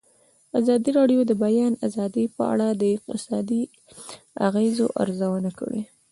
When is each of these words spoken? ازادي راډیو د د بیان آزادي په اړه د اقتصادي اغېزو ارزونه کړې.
ازادي 0.59 0.91
راډیو 0.99 1.19
د 1.25 1.27
د 1.29 1.33
بیان 1.43 1.73
آزادي 1.87 2.25
په 2.35 2.41
اړه 2.53 2.67
د 2.81 2.83
اقتصادي 2.97 3.61
اغېزو 4.47 4.85
ارزونه 5.01 5.51
کړې. 5.59 5.81